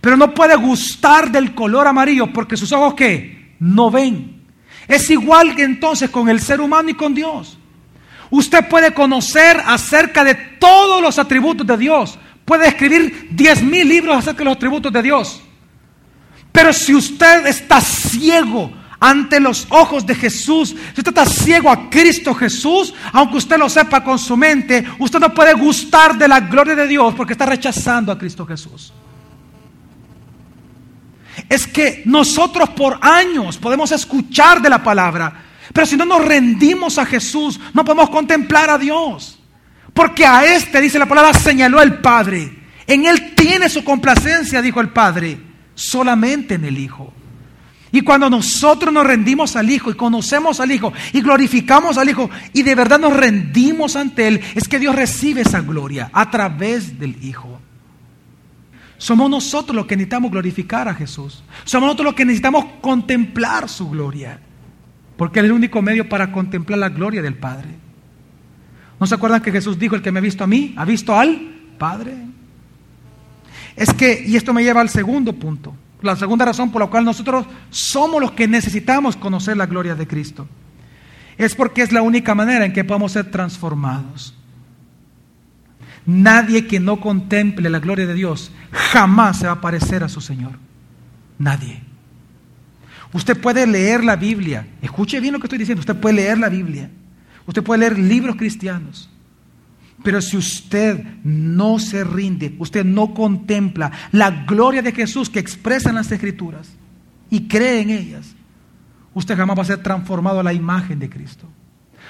Pero 0.00 0.16
no 0.16 0.32
puede 0.32 0.56
gustar 0.56 1.30
del 1.30 1.54
color 1.54 1.86
amarillo 1.86 2.32
porque 2.32 2.56
sus 2.56 2.72
ojos 2.72 2.94
que 2.94 3.54
no 3.58 3.90
ven. 3.90 4.42
Es 4.88 5.10
igual 5.10 5.54
que 5.54 5.62
entonces 5.62 6.10
con 6.10 6.28
el 6.28 6.40
ser 6.40 6.60
humano 6.60 6.88
y 6.88 6.94
con 6.94 7.14
Dios. 7.14 7.58
Usted 8.30 8.68
puede 8.68 8.94
conocer 8.94 9.60
acerca 9.66 10.22
de 10.22 10.34
todos 10.34 11.02
los 11.02 11.18
atributos 11.18 11.66
de 11.66 11.76
Dios. 11.76 12.18
Puede 12.44 12.68
escribir 12.68 13.28
diez 13.32 13.62
mil 13.62 13.88
libros 13.88 14.16
acerca 14.16 14.38
de 14.38 14.44
los 14.44 14.56
atributos 14.56 14.92
de 14.92 15.02
Dios. 15.02 15.42
Pero 16.52 16.72
si 16.72 16.94
usted 16.94 17.46
está 17.46 17.80
ciego 17.80 18.72
ante 18.98 19.40
los 19.40 19.66
ojos 19.70 20.04
de 20.04 20.14
Jesús, 20.14 20.70
si 20.70 21.00
usted 21.00 21.08
está 21.08 21.24
ciego 21.26 21.70
a 21.70 21.88
Cristo 21.88 22.34
Jesús, 22.34 22.92
aunque 23.12 23.38
usted 23.38 23.56
lo 23.58 23.68
sepa 23.68 24.04
con 24.04 24.18
su 24.18 24.36
mente, 24.36 24.84
usted 24.98 25.18
no 25.18 25.32
puede 25.32 25.54
gustar 25.54 26.16
de 26.16 26.28
la 26.28 26.40
gloria 26.40 26.74
de 26.74 26.86
Dios 26.86 27.14
porque 27.14 27.32
está 27.32 27.46
rechazando 27.46 28.12
a 28.12 28.18
Cristo 28.18 28.44
Jesús. 28.46 28.92
Es 31.48 31.66
que 31.66 32.02
nosotros 32.04 32.70
por 32.70 32.98
años 33.00 33.56
podemos 33.56 33.90
escuchar 33.92 34.60
de 34.60 34.68
la 34.68 34.82
palabra, 34.82 35.44
pero 35.72 35.86
si 35.86 35.96
no 35.96 36.04
nos 36.04 36.24
rendimos 36.24 36.98
a 36.98 37.06
Jesús, 37.06 37.60
no 37.72 37.84
podemos 37.84 38.10
contemplar 38.10 38.70
a 38.70 38.78
Dios. 38.78 39.38
Porque 39.92 40.24
a 40.24 40.44
este, 40.44 40.80
dice 40.80 40.98
la 40.98 41.06
palabra, 41.06 41.34
señaló 41.34 41.80
el 41.82 41.98
Padre. 41.98 42.58
En 42.86 43.06
Él 43.06 43.34
tiene 43.34 43.68
su 43.68 43.84
complacencia, 43.84 44.62
dijo 44.62 44.80
el 44.80 44.88
Padre, 44.88 45.38
solamente 45.74 46.54
en 46.54 46.64
el 46.64 46.78
Hijo. 46.78 47.12
Y 47.92 48.02
cuando 48.02 48.30
nosotros 48.30 48.92
nos 48.92 49.06
rendimos 49.06 49.56
al 49.56 49.70
Hijo 49.70 49.90
y 49.90 49.94
conocemos 49.94 50.60
al 50.60 50.70
Hijo 50.70 50.92
y 51.12 51.20
glorificamos 51.20 51.98
al 51.98 52.08
Hijo 52.08 52.30
y 52.52 52.62
de 52.62 52.74
verdad 52.74 53.00
nos 53.00 53.16
rendimos 53.16 53.96
ante 53.96 54.28
Él, 54.28 54.40
es 54.54 54.68
que 54.68 54.78
Dios 54.78 54.94
recibe 54.94 55.42
esa 55.42 55.60
gloria 55.60 56.10
a 56.12 56.30
través 56.30 56.98
del 56.98 57.22
Hijo. 57.24 57.60
Somos 58.98 59.30
nosotros 59.30 59.74
los 59.74 59.86
que 59.86 59.96
necesitamos 59.96 60.30
glorificar 60.30 60.88
a 60.88 60.94
Jesús. 60.94 61.42
Somos 61.64 61.86
nosotros 61.86 62.04
los 62.06 62.14
que 62.14 62.24
necesitamos 62.24 62.66
contemplar 62.80 63.68
su 63.68 63.88
gloria. 63.88 64.40
Porque 65.20 65.40
es 65.40 65.44
el 65.44 65.52
único 65.52 65.82
medio 65.82 66.08
para 66.08 66.32
contemplar 66.32 66.78
la 66.78 66.88
gloria 66.88 67.20
del 67.20 67.34
Padre. 67.34 67.68
¿No 68.98 69.06
se 69.06 69.14
acuerdan 69.14 69.42
que 69.42 69.52
Jesús 69.52 69.78
dijo, 69.78 69.94
el 69.94 70.00
que 70.00 70.10
me 70.10 70.18
ha 70.18 70.22
visto 70.22 70.44
a 70.44 70.46
mí, 70.46 70.72
ha 70.78 70.86
visto 70.86 71.14
al 71.14 71.38
Padre? 71.76 72.14
Es 73.76 73.92
que, 73.92 74.24
y 74.26 74.36
esto 74.36 74.54
me 74.54 74.62
lleva 74.62 74.80
al 74.80 74.88
segundo 74.88 75.34
punto, 75.34 75.74
la 76.00 76.16
segunda 76.16 76.46
razón 76.46 76.72
por 76.72 76.80
la 76.80 76.88
cual 76.88 77.04
nosotros 77.04 77.44
somos 77.68 78.18
los 78.18 78.32
que 78.32 78.48
necesitamos 78.48 79.14
conocer 79.14 79.58
la 79.58 79.66
gloria 79.66 79.94
de 79.94 80.06
Cristo. 80.06 80.48
Es 81.36 81.54
porque 81.54 81.82
es 81.82 81.92
la 81.92 82.00
única 82.00 82.34
manera 82.34 82.64
en 82.64 82.72
que 82.72 82.84
podemos 82.84 83.12
ser 83.12 83.30
transformados. 83.30 84.34
Nadie 86.06 86.66
que 86.66 86.80
no 86.80 86.98
contemple 86.98 87.68
la 87.68 87.78
gloria 87.78 88.06
de 88.06 88.14
Dios 88.14 88.52
jamás 88.72 89.40
se 89.40 89.48
va 89.48 89.52
a 89.52 89.60
parecer 89.60 90.02
a 90.02 90.08
su 90.08 90.22
Señor. 90.22 90.52
Nadie. 91.38 91.89
Usted 93.12 93.40
puede 93.40 93.66
leer 93.66 94.04
la 94.04 94.16
Biblia. 94.16 94.66
Escuche 94.82 95.20
bien 95.20 95.32
lo 95.32 95.40
que 95.40 95.46
estoy 95.46 95.58
diciendo. 95.58 95.80
Usted 95.80 95.96
puede 95.96 96.16
leer 96.16 96.38
la 96.38 96.48
Biblia. 96.48 96.90
Usted 97.46 97.62
puede 97.62 97.80
leer 97.80 97.98
libros 97.98 98.36
cristianos. 98.36 99.10
Pero 100.02 100.22
si 100.22 100.36
usted 100.36 101.04
no 101.24 101.78
se 101.78 102.04
rinde, 102.04 102.54
usted 102.58 102.84
no 102.84 103.12
contempla 103.12 103.90
la 104.12 104.30
gloria 104.44 104.82
de 104.82 104.92
Jesús 104.92 105.28
que 105.28 105.40
expresan 105.40 105.96
las 105.96 106.10
escrituras 106.10 106.70
y 107.28 107.48
cree 107.48 107.80
en 107.80 107.90
ellas, 107.90 108.34
usted 109.12 109.36
jamás 109.36 109.58
va 109.58 109.62
a 109.62 109.66
ser 109.66 109.82
transformado 109.82 110.40
a 110.40 110.42
la 110.42 110.54
imagen 110.54 110.98
de 110.98 111.10
Cristo. 111.10 111.46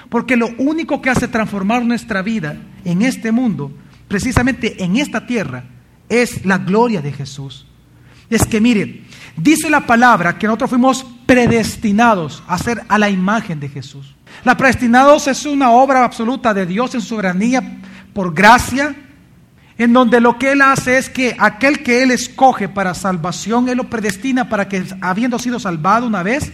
Porque 0.09 0.37
lo 0.37 0.49
único 0.57 1.01
que 1.01 1.09
hace 1.09 1.27
transformar 1.27 1.83
nuestra 1.83 2.21
vida 2.21 2.57
en 2.85 3.01
este 3.01 3.31
mundo, 3.31 3.71
precisamente 4.07 4.83
en 4.83 4.95
esta 4.95 5.27
tierra, 5.27 5.65
es 6.07 6.45
la 6.45 6.57
gloria 6.59 7.01
de 7.01 7.11
Jesús. 7.11 7.67
Es 8.29 8.45
que 8.45 8.61
mire, 8.61 9.03
dice 9.35 9.69
la 9.69 9.85
palabra 9.85 10.37
que 10.37 10.47
nosotros 10.47 10.69
fuimos 10.69 11.05
predestinados 11.25 12.43
a 12.47 12.57
ser 12.57 12.83
a 12.87 12.97
la 12.97 13.09
imagen 13.09 13.59
de 13.59 13.69
Jesús. 13.69 14.15
La 14.43 14.57
predestinados 14.57 15.27
es 15.27 15.45
una 15.45 15.71
obra 15.71 16.03
absoluta 16.03 16.53
de 16.53 16.65
Dios 16.65 16.95
en 16.95 17.01
soberanía 17.01 17.79
por 18.13 18.33
gracia, 18.33 18.95
en 19.77 19.93
donde 19.93 20.19
lo 20.19 20.37
que 20.37 20.51
Él 20.51 20.61
hace 20.61 20.97
es 20.97 21.09
que 21.09 21.35
aquel 21.39 21.83
que 21.83 22.03
Él 22.03 22.11
escoge 22.11 22.69
para 22.69 22.93
salvación, 22.93 23.69
Él 23.69 23.77
lo 23.77 23.89
predestina 23.89 24.49
para 24.49 24.67
que, 24.67 24.83
habiendo 25.01 25.39
sido 25.39 25.59
salvado 25.59 26.07
una 26.07 26.23
vez, 26.23 26.51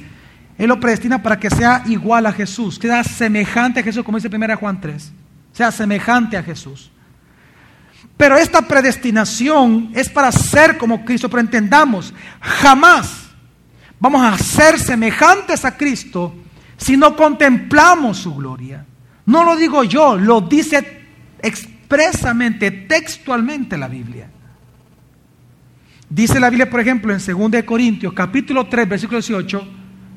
Él 0.58 0.68
lo 0.70 0.80
predestina 0.80 1.24
para 1.24 1.40
que 1.40 1.50
sea 1.50 1.84
igual 1.88 2.26
a 2.26 2.32
Jesús, 2.32 2.80
sea 2.82 3.04
semejante 3.04 3.80
a 3.80 3.84
Jesús, 3.84 4.04
como 4.04 4.18
dice 4.18 4.34
1 4.34 4.58
Juan 4.58 4.80
3, 4.80 5.12
sea 5.54 5.72
semejante 5.72 6.38
a 6.38 6.44
Jesús. 6.44 6.92
Pero 8.18 8.36
esta 8.36 8.64
predestinación 8.64 9.92
es 9.94 10.10
para 10.10 10.32
ser 10.32 10.78
como 10.78 11.06
Cristo, 11.06 11.30
pero 11.30 11.42
entendamos, 11.42 12.14
jamás 12.42 13.28
vamos 14.00 14.22
a 14.24 14.38
ser 14.38 14.80
semejantes 14.80 15.64
a 15.64 15.78
Cristo 15.78 16.34
si 16.78 16.98
no 16.98 17.16
contemplamos 17.16 18.18
su 18.18 18.34
gloria. 18.36 18.86
No 19.28 19.44
lo 19.44 19.56
digo 19.56 19.84
yo, 19.84 20.18
lo 20.18 20.42
dice 20.42 21.06
expresamente, 21.42 22.72
textualmente 22.72 23.78
la 23.78 23.88
Biblia. 23.88 24.30
Dice 26.10 26.40
la 26.40 26.50
Biblia, 26.50 26.70
por 26.70 26.80
ejemplo, 26.80 27.14
en 27.14 27.20
2 27.20 27.64
Corintios, 27.64 28.14
capítulo 28.14 28.68
3, 28.68 28.88
versículo 28.88 29.20
18, 29.20 29.68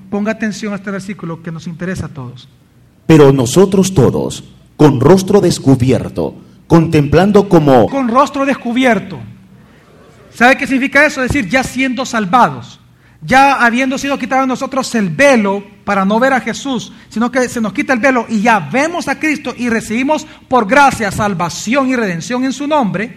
ponga 0.09 0.33
atención 0.33 0.73
a 0.73 0.77
este 0.77 0.91
versículo 0.91 1.43
que 1.43 1.51
nos 1.51 1.67
interesa 1.67 2.07
a 2.07 2.09
todos. 2.11 2.49
Pero 3.07 3.33
nosotros 3.33 3.93
todos, 3.93 4.45
con 4.77 5.01
rostro 5.01 5.41
descubierto, 5.41 6.37
contemplando 6.71 7.49
como... 7.49 7.89
Con 7.89 8.07
rostro 8.07 8.47
descubierto. 8.47 9.19
¿Sabe 10.33 10.57
qué 10.57 10.69
significa 10.69 11.05
eso? 11.05 11.21
Es 11.21 11.33
decir, 11.33 11.51
ya 11.51 11.65
siendo 11.65 12.07
salvados 12.07 12.79
ya 13.23 13.65
habiendo 13.65 13.99
sido 13.99 14.19
quitado 14.19 14.43
de 14.43 14.47
nosotros 14.47 14.95
el 14.95 15.11
velo 15.11 15.63
para 15.85 16.05
no 16.05 16.19
ver 16.19 16.33
a 16.33 16.41
Jesús, 16.41 16.93
sino 17.09 17.31
que 17.31 17.49
se 17.49 17.61
nos 17.61 17.73
quita 17.73 17.93
el 17.93 17.99
velo 17.99 18.25
y 18.29 18.41
ya 18.41 18.61
vemos 18.61 19.09
a 19.09 19.19
Cristo 19.19 19.53
y 19.57 19.69
recibimos 19.69 20.27
por 20.49 20.67
gracia 20.67 21.11
salvación 21.11 21.91
y 21.91 21.97
redención 21.97 22.45
en 22.45 22.53
su 22.53 22.67
nombre, 22.67 23.15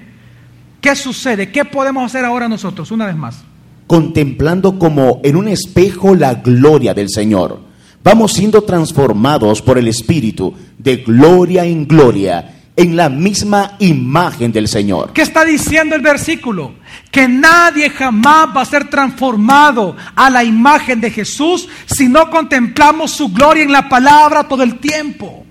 ¿qué 0.82 0.94
sucede? 0.96 1.52
¿Qué 1.52 1.64
podemos 1.64 2.04
hacer 2.04 2.26
ahora 2.26 2.50
nosotros? 2.50 2.92
Una 2.92 3.06
vez 3.06 3.16
más. 3.16 3.44
Contemplando 3.88 4.78
como 4.78 5.22
en 5.24 5.38
un 5.38 5.48
espejo 5.48 6.16
la 6.16 6.34
gloria 6.34 6.94
del 6.94 7.10
Señor. 7.10 7.62
Vamos 8.04 8.34
siendo 8.34 8.64
transformados 8.64 9.62
por 9.62 9.78
el 9.78 9.88
Espíritu 9.88 10.54
de 10.78 10.98
gloria 10.98 11.64
en 11.64 11.88
gloria 11.88 12.53
en 12.76 12.96
la 12.96 13.10
misma 13.10 13.76
imagen 13.80 14.52
del 14.52 14.68
Señor. 14.68 15.14
¿Qué 15.14 15.22
está 15.22 15.46
diciendo 15.46 15.96
el 15.96 16.02
versículo? 16.02 16.76
Que 17.12 17.28
nadie 17.28 17.90
jamás 17.90 18.48
va 18.56 18.62
a 18.62 18.66
ser 18.66 18.90
transformado 18.90 19.96
a 20.16 20.30
la 20.30 20.44
imagen 20.44 21.00
de 21.00 21.12
Jesús 21.12 21.68
si 21.86 22.08
no 22.08 22.30
contemplamos 22.30 23.12
su 23.12 23.30
gloria 23.30 23.64
en 23.64 23.72
la 23.72 23.88
palabra 23.88 24.48
todo 24.48 24.64
el 24.64 24.80
tiempo. 24.80 25.46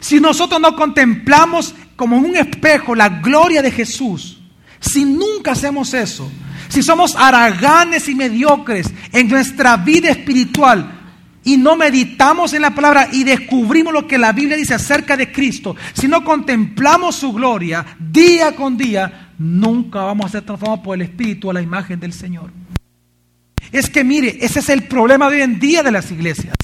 Si 0.00 0.20
nosotros 0.20 0.60
no 0.60 0.74
contemplamos 0.74 1.74
como 1.96 2.16
en 2.16 2.24
un 2.24 2.36
espejo 2.36 2.94
la 2.94 3.08
gloria 3.08 3.60
de 3.62 3.70
Jesús, 3.70 4.38
si 4.80 5.04
nunca 5.04 5.52
hacemos 5.52 5.92
eso, 5.94 6.30
si 6.68 6.82
somos 6.82 7.14
haraganes 7.14 8.08
y 8.08 8.14
mediocres 8.14 8.92
en 9.12 9.28
nuestra 9.28 9.76
vida 9.76 10.10
espiritual, 10.10 11.03
y 11.44 11.58
no 11.58 11.76
meditamos 11.76 12.54
en 12.54 12.62
la 12.62 12.74
palabra 12.74 13.08
y 13.12 13.22
descubrimos 13.22 13.92
lo 13.92 14.06
que 14.06 14.18
la 14.18 14.32
Biblia 14.32 14.56
dice 14.56 14.74
acerca 14.74 15.16
de 15.16 15.30
Cristo, 15.30 15.76
si 15.92 16.08
no 16.08 16.24
contemplamos 16.24 17.16
su 17.16 17.32
gloria 17.32 17.84
día 17.98 18.56
con 18.56 18.76
día, 18.76 19.32
nunca 19.38 20.02
vamos 20.02 20.26
a 20.26 20.30
ser 20.30 20.42
transformados 20.42 20.84
por 20.84 20.96
el 20.96 21.02
Espíritu 21.02 21.50
a 21.50 21.54
la 21.54 21.62
imagen 21.62 22.00
del 22.00 22.12
Señor. 22.12 22.50
Es 23.70 23.90
que 23.90 24.04
mire, 24.04 24.38
ese 24.40 24.60
es 24.60 24.68
el 24.68 24.84
problema 24.84 25.28
de 25.28 25.36
hoy 25.36 25.42
en 25.42 25.58
día 25.58 25.82
de 25.82 25.92
las 25.92 26.10
iglesias. 26.10 26.56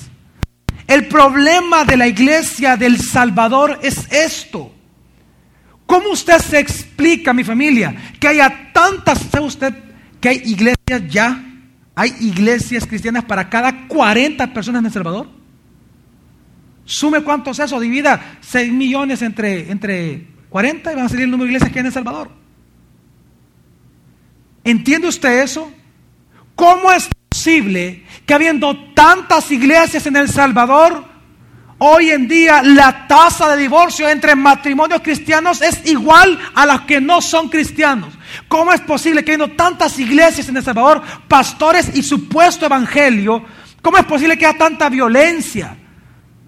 El 0.87 1.07
problema 1.07 1.85
de 1.85 1.97
la 1.97 2.09
iglesia 2.09 2.77
del 2.77 2.99
Salvador 3.01 3.79
es 3.83 4.11
esto. 4.11 4.73
¿Cómo 5.87 6.11
usted 6.11 6.39
se 6.39 6.59
explica, 6.59 7.33
mi 7.33 7.45
familia, 7.45 7.95
que 8.19 8.29
haya 8.29 8.73
tantas, 8.73 9.19
¿sabe 9.31 9.47
usted 9.47 9.75
que 10.21 10.29
hay 10.29 10.43
iglesias 10.45 11.03
ya 11.09 11.50
hay 11.95 12.15
iglesias 12.21 12.87
cristianas 12.87 13.25
para 13.25 13.49
cada 13.49 13.87
40 13.87 14.53
personas 14.53 14.81
en 14.81 14.87
El 14.87 14.93
Salvador. 14.93 15.29
Sume 16.85 17.23
cuánto 17.23 17.51
es 17.51 17.59
eso, 17.59 17.79
divida 17.79 18.39
6 18.41 18.73
millones 18.73 19.23
entre, 19.23 19.71
entre 19.71 20.27
40 20.49 20.93
y 20.93 20.95
van 20.97 21.05
a 21.05 21.09
salir 21.09 21.25
el 21.25 21.31
número 21.31 21.47
de 21.47 21.53
iglesias 21.53 21.73
que 21.73 21.79
hay 21.79 21.83
en 21.83 21.87
El 21.87 21.93
Salvador. 21.93 22.31
¿Entiende 24.65 25.09
usted 25.09 25.43
eso? 25.43 25.73
¿Cómo 26.55 26.93
es 26.93 27.09
posible 27.29 28.05
que 28.27 28.35
habiendo 28.35 28.93
tantas 28.93 29.51
iglesias 29.51 30.07
en 30.07 30.17
El 30.17 30.29
Salvador, 30.29 31.05
hoy 31.79 32.11
en 32.11 32.29
día 32.29 32.63
la 32.63 33.07
tasa 33.07 33.55
de 33.55 33.63
divorcio 33.63 34.09
entre 34.09 34.35
matrimonios 34.35 35.01
cristianos 35.01 35.63
es 35.63 35.87
igual 35.87 36.39
a 36.55 36.67
las 36.67 36.83
que 36.83 37.01
no 37.01 37.23
son 37.23 37.49
cristianos? 37.49 38.13
¿Cómo 38.49 38.73
es 38.73 38.81
posible 38.81 39.25
que 39.25 39.33
habiendo 39.33 39.57
tantas 39.57 39.99
iglesias 39.99 40.49
en 40.49 40.57
El 40.57 40.65
Salvador, 40.65 41.03
pastores 41.29 41.91
y 41.95 42.03
supuesto 42.03 42.67
evangelio, 42.67 43.45
cómo 43.83 43.99
es 43.99 44.05
posible 44.05 44.37
que 44.37 44.47
haya 44.47 44.59
tanta 44.59 44.89
violencia, 44.89 45.77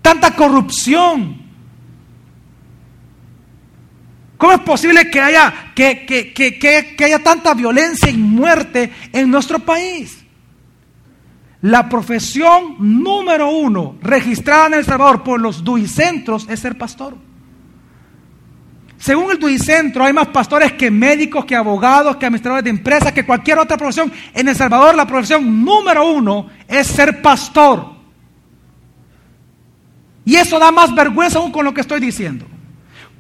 tanta 0.01 0.35
corrupción? 0.35 1.43
¿Cómo 4.43 4.55
es 4.55 4.61
posible 4.61 5.09
que 5.09 5.21
haya, 5.21 5.73
que, 5.73 6.05
que, 6.05 6.33
que, 6.33 6.59
que, 6.59 7.05
haya 7.05 7.21
tanta 7.21 7.55
violencia 7.55 8.11
y 8.11 8.17
muerte 8.17 8.93
en 9.13 9.31
nuestro 9.31 9.61
país? 9.61 10.19
La 11.61 11.89
profesión 11.89 12.75
número 12.81 13.51
uno 13.51 13.99
registrada 14.03 14.67
en 14.67 14.75
El 14.75 14.85
Salvador 14.85 15.23
por 15.23 15.41
los 15.41 15.63
duicentros 15.63 16.49
es 16.49 16.59
ser 16.59 16.77
pastor. 16.77 17.17
Según 19.03 19.33
el 19.33 19.39
Duicentro, 19.41 20.05
hay 20.05 20.13
más 20.13 20.29
pastores 20.29 20.75
que 20.75 20.89
médicos, 20.89 21.45
que 21.45 21.57
abogados, 21.57 22.15
que 22.19 22.25
administradores 22.25 22.63
de 22.63 22.71
empresas, 22.71 23.11
que 23.11 23.27
cualquier 23.27 23.59
otra 23.59 23.77
profesión. 23.77 24.13
En 24.33 24.47
El 24.47 24.55
Salvador, 24.55 24.95
la 24.95 25.09
profesión 25.09 25.65
número 25.65 26.07
uno 26.07 26.47
es 26.69 26.87
ser 26.87 27.21
pastor. 27.21 27.97
Y 30.25 30.37
eso 30.37 30.57
da 30.57 30.71
más 30.71 30.95
vergüenza 30.95 31.41
aún 31.41 31.51
con 31.51 31.65
lo 31.65 31.75
que 31.75 31.81
estoy 31.81 31.99
diciendo. 31.99 32.47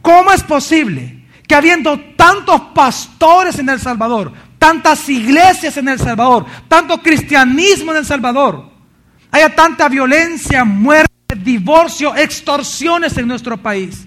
¿Cómo 0.00 0.30
es 0.30 0.44
posible 0.44 1.24
que 1.48 1.54
habiendo 1.56 1.98
tantos 2.14 2.60
pastores 2.72 3.58
en 3.58 3.68
El 3.68 3.80
Salvador, 3.80 4.32
tantas 4.60 5.08
iglesias 5.08 5.76
en 5.78 5.88
El 5.88 5.98
Salvador, 5.98 6.46
tanto 6.68 7.02
cristianismo 7.02 7.90
en 7.90 7.98
El 7.98 8.06
Salvador, 8.06 8.70
haya 9.32 9.52
tanta 9.52 9.88
violencia, 9.88 10.64
muerte, 10.64 11.34
divorcio, 11.34 12.14
extorsiones 12.14 13.18
en 13.18 13.26
nuestro 13.26 13.56
país? 13.56 14.06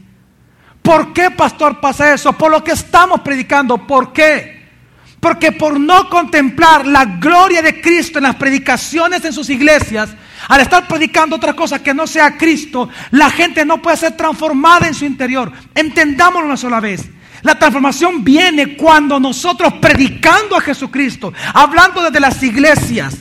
¿Por 0.85 1.13
qué, 1.13 1.31
pastor, 1.31 1.79
pasa 1.79 2.13
eso? 2.13 2.33
Por 2.33 2.51
lo 2.51 2.63
que 2.63 2.73
estamos 2.73 3.21
predicando. 3.21 3.79
¿Por 3.87 4.13
qué? 4.13 4.63
Porque 5.19 5.51
por 5.51 5.79
no 5.79 6.07
contemplar 6.07 6.85
la 6.85 7.05
gloria 7.05 7.63
de 7.63 7.81
Cristo 7.81 8.19
en 8.19 8.25
las 8.25 8.35
predicaciones 8.35 9.25
en 9.25 9.33
sus 9.33 9.49
iglesias, 9.49 10.11
al 10.47 10.61
estar 10.61 10.87
predicando 10.87 11.37
otra 11.37 11.53
cosa 11.53 11.81
que 11.81 11.95
no 11.95 12.05
sea 12.05 12.37
Cristo, 12.37 12.87
la 13.09 13.31
gente 13.31 13.65
no 13.65 13.81
puede 13.81 13.97
ser 13.97 14.15
transformada 14.15 14.87
en 14.87 14.93
su 14.93 15.05
interior. 15.05 15.51
Entendámoslo 15.73 16.45
una 16.45 16.57
sola 16.57 16.79
vez. 16.79 17.09
La 17.41 17.57
transformación 17.57 18.23
viene 18.23 18.77
cuando 18.77 19.19
nosotros 19.19 19.73
predicando 19.81 20.55
a 20.55 20.61
Jesucristo, 20.61 21.33
hablando 21.55 22.03
desde 22.03 22.19
las 22.19 22.43
iglesias, 22.43 23.17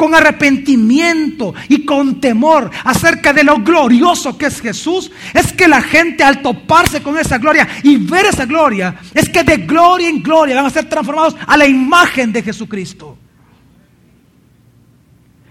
con 0.00 0.14
arrepentimiento 0.14 1.52
y 1.68 1.84
con 1.84 2.22
temor 2.22 2.70
acerca 2.84 3.34
de 3.34 3.44
lo 3.44 3.58
glorioso 3.58 4.38
que 4.38 4.46
es 4.46 4.58
Jesús, 4.58 5.10
es 5.34 5.52
que 5.52 5.68
la 5.68 5.82
gente 5.82 6.24
al 6.24 6.40
toparse 6.40 7.02
con 7.02 7.18
esa 7.18 7.36
gloria 7.36 7.68
y 7.82 7.98
ver 7.98 8.24
esa 8.24 8.46
gloria, 8.46 8.98
es 9.12 9.28
que 9.28 9.44
de 9.44 9.58
gloria 9.58 10.08
en 10.08 10.22
gloria 10.22 10.56
van 10.56 10.64
a 10.64 10.70
ser 10.70 10.88
transformados 10.88 11.36
a 11.46 11.54
la 11.54 11.66
imagen 11.66 12.32
de 12.32 12.42
Jesucristo. 12.42 13.18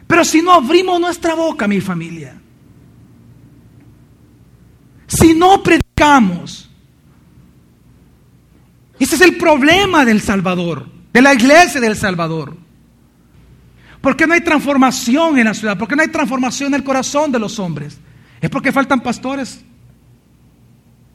Pero 0.07 0.25
si 0.25 0.41
no 0.41 0.53
abrimos 0.53 0.99
nuestra 0.99 1.35
boca, 1.35 1.67
mi 1.67 1.79
familia, 1.79 2.35
si 5.05 5.35
no 5.35 5.61
predicamos, 5.61 6.71
ese 8.99 9.13
es 9.13 9.21
el 9.21 9.37
problema 9.37 10.05
del 10.05 10.21
Salvador, 10.21 10.87
de 11.13 11.21
la 11.21 11.35
iglesia 11.35 11.79
del 11.79 11.95
Salvador. 11.95 12.68
¿Por 14.01 14.15
qué 14.15 14.25
no 14.25 14.33
hay 14.33 14.41
transformación 14.41 15.37
en 15.37 15.45
la 15.45 15.53
ciudad? 15.53 15.77
¿Por 15.77 15.87
qué 15.87 15.95
no 15.95 16.01
hay 16.01 16.07
transformación 16.07 16.67
en 16.69 16.75
el 16.75 16.83
corazón 16.83 17.31
de 17.31 17.39
los 17.39 17.59
hombres? 17.59 17.99
¿Es 18.39 18.49
porque 18.49 18.71
faltan 18.71 19.01
pastores? 19.01 19.63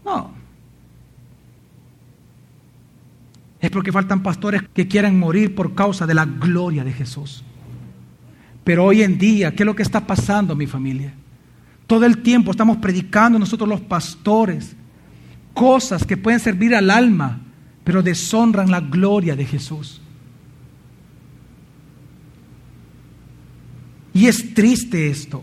No. 0.04 0.32
Es 3.60 3.70
porque 3.70 3.90
faltan 3.90 4.22
pastores 4.22 4.62
que 4.74 4.86
quieran 4.86 5.18
morir 5.18 5.54
por 5.54 5.74
causa 5.74 6.06
de 6.06 6.12
la 6.12 6.26
gloria 6.26 6.84
de 6.84 6.92
Jesús. 6.92 7.42
Pero 8.62 8.84
hoy 8.84 9.02
en 9.02 9.18
día, 9.18 9.54
¿qué 9.54 9.62
es 9.62 9.66
lo 9.66 9.74
que 9.74 9.82
está 9.82 10.06
pasando, 10.06 10.54
mi 10.54 10.66
familia? 10.66 11.14
Todo 11.86 12.04
el 12.04 12.18
tiempo 12.18 12.50
estamos 12.50 12.76
predicando 12.78 13.38
nosotros 13.38 13.68
los 13.68 13.80
pastores 13.80 14.76
cosas 15.54 16.04
que 16.04 16.16
pueden 16.16 16.40
servir 16.40 16.74
al 16.74 16.90
alma, 16.90 17.40
pero 17.84 18.02
deshonran 18.02 18.70
la 18.70 18.80
gloria 18.80 19.36
de 19.36 19.46
Jesús. 19.46 20.02
Y 24.14 24.26
es 24.26 24.54
triste 24.54 25.10
esto. 25.10 25.42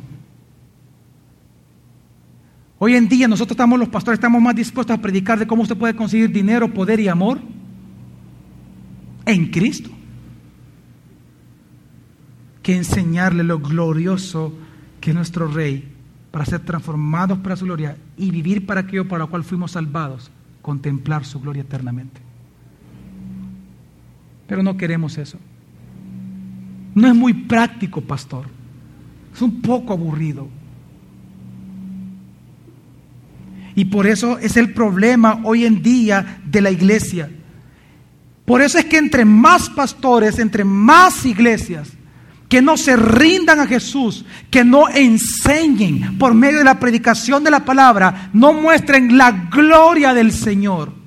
Hoy 2.80 2.96
en 2.96 3.08
día 3.08 3.28
nosotros 3.28 3.52
estamos 3.52 3.78
los 3.78 3.90
pastores, 3.90 4.18
estamos 4.18 4.42
más 4.42 4.56
dispuestos 4.56 4.98
a 4.98 5.02
predicar 5.02 5.38
de 5.38 5.46
cómo 5.46 5.62
usted 5.62 5.78
puede 5.78 5.96
conseguir 5.96 6.32
dinero, 6.32 6.74
poder 6.74 7.00
y 7.00 7.10
amor 7.10 7.40
en 9.26 9.52
Cristo 9.52 9.92
que 12.64 12.76
enseñarle 12.76 13.44
lo 13.44 13.60
glorioso 13.60 14.54
que 15.00 15.12
es 15.12 15.16
nuestro 15.16 15.48
Rey 15.48 15.92
para 16.32 16.46
ser 16.46 16.62
transformados 16.62 17.40
para 17.40 17.56
su 17.56 17.66
gloria 17.66 17.98
y 18.18 18.32
vivir 18.32 18.66
para 18.66 18.82
aquello 18.82 19.08
para 19.08 19.26
lo 19.26 19.30
cual 19.30 19.44
fuimos 19.44 19.72
salvados, 19.72 20.32
contemplar 20.62 21.26
su 21.26 21.40
gloria 21.40 21.62
eternamente. 21.62 22.22
Pero 24.48 24.64
no 24.64 24.78
queremos 24.78 25.18
eso. 25.18 25.38
No 26.96 27.08
es 27.08 27.16
muy 27.16 27.34
práctico, 27.34 28.02
pastor. 28.02 28.61
Es 29.34 29.42
un 29.42 29.62
poco 29.62 29.94
aburrido. 29.94 30.48
Y 33.76 33.86
por 33.86 34.08
eso 34.08 34.38
es 34.38 34.58
el 34.58 34.74
problema 34.74 35.42
hoy 35.44 35.66
en 35.66 35.82
día 35.82 36.42
de 36.46 36.62
la 36.62 36.72
iglesia. 36.72 37.30
Por 38.46 38.62
eso 38.62 38.78
es 38.78 38.86
que 38.86 38.98
entre 38.98 39.24
más 39.24 39.70
pastores, 39.70 40.40
entre 40.40 40.64
más 40.64 41.26
iglesias, 41.26 41.90
que 42.50 42.62
no 42.62 42.76
se 42.76 42.98
rindan 42.98 43.62
a 43.62 43.68
Jesús, 43.68 44.26
que 44.50 44.66
no 44.66 44.90
enseñen 44.90 46.18
por 46.18 46.34
medio 46.34 46.58
de 46.58 46.66
la 46.66 46.80
predicación 46.80 47.46
de 47.46 47.52
la 47.52 47.64
palabra, 47.64 48.30
no 48.34 48.52
muestren 48.52 49.18
la 49.18 49.32
gloria 49.32 50.14
del 50.14 50.34
Señor. 50.34 51.01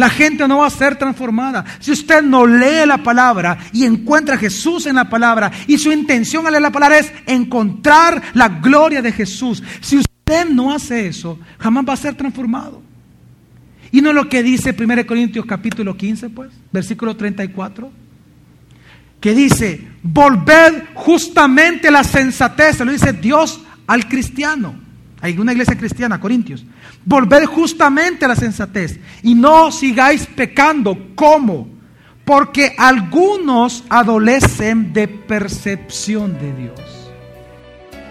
La 0.00 0.08
gente 0.08 0.48
no 0.48 0.60
va 0.60 0.66
a 0.66 0.70
ser 0.70 0.96
transformada. 0.96 1.62
Si 1.78 1.92
usted 1.92 2.22
no 2.22 2.46
lee 2.46 2.86
la 2.86 3.02
palabra 3.02 3.58
y 3.70 3.84
encuentra 3.84 4.36
a 4.36 4.38
Jesús 4.38 4.86
en 4.86 4.94
la 4.94 5.10
palabra 5.10 5.52
y 5.66 5.76
su 5.76 5.92
intención 5.92 6.46
al 6.46 6.52
leer 6.52 6.62
la 6.62 6.72
palabra 6.72 6.96
es 6.96 7.12
encontrar 7.26 8.22
la 8.32 8.48
gloria 8.48 9.02
de 9.02 9.12
Jesús. 9.12 9.62
Si 9.82 9.98
usted 9.98 10.48
no 10.48 10.72
hace 10.72 11.06
eso, 11.06 11.38
jamás 11.58 11.84
va 11.86 11.92
a 11.92 11.98
ser 11.98 12.14
transformado. 12.14 12.80
Y 13.92 14.00
no 14.00 14.14
lo 14.14 14.26
que 14.26 14.42
dice 14.42 14.74
1 14.74 15.06
Corintios 15.06 15.44
capítulo 15.44 15.94
15, 15.94 16.30
pues, 16.30 16.50
versículo 16.72 17.14
34, 17.14 17.92
que 19.20 19.34
dice, 19.34 19.86
volved 20.02 20.82
justamente 20.94 21.90
la 21.90 22.04
sensatez, 22.04 22.78
se 22.78 22.86
lo 22.86 22.92
dice 22.92 23.12
Dios 23.12 23.60
al 23.86 24.08
cristiano. 24.08 24.76
Hay 25.20 25.38
una 25.38 25.52
iglesia 25.52 25.76
cristiana, 25.76 26.18
Corintios. 26.18 26.64
Volved 27.04 27.44
justamente 27.44 28.24
a 28.24 28.28
la 28.28 28.36
sensatez 28.36 28.98
y 29.22 29.34
no 29.34 29.70
sigáis 29.70 30.26
pecando. 30.26 30.96
¿Cómo? 31.14 31.68
Porque 32.24 32.74
algunos 32.78 33.84
adolecen 33.88 34.92
de 34.92 35.08
percepción 35.08 36.38
de 36.38 36.54
Dios. 36.54 36.80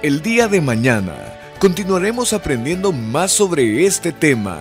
El 0.02 0.22
día 0.22 0.48
de 0.48 0.62
mañana 0.62 1.16
continuaremos 1.60 2.34
aprendiendo 2.34 2.92
más 2.92 3.32
sobre 3.32 3.86
este 3.86 4.12
tema. 4.12 4.60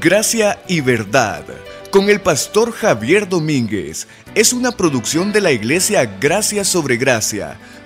Gracia 0.00 0.58
y 0.68 0.80
verdad 0.80 1.44
con 1.90 2.10
el 2.10 2.20
pastor 2.20 2.72
Javier 2.72 3.28
Domínguez. 3.28 4.06
Es 4.34 4.52
una 4.52 4.72
producción 4.72 5.32
de 5.32 5.40
la 5.40 5.52
iglesia 5.52 6.04
Gracia 6.20 6.64
sobre 6.64 6.96
Gracia. 6.96 7.58